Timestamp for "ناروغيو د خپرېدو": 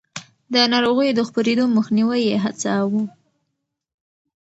0.71-1.65